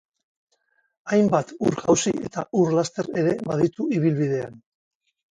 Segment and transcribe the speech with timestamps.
[1.15, 4.57] Hainbat ur jauzi eta ur laster ere baditu ibilbidean.